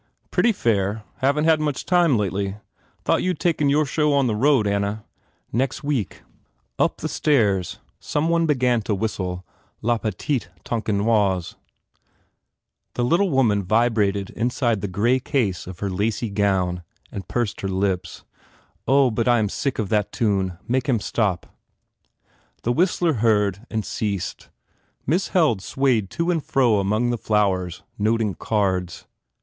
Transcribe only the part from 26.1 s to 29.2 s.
and fro among the flowers, noting cards.